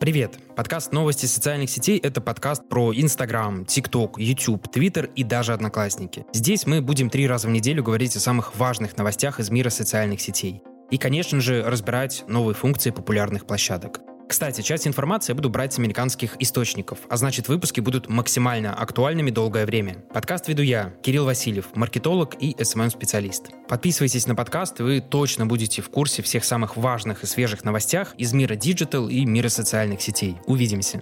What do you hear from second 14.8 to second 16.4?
информации я буду брать с американских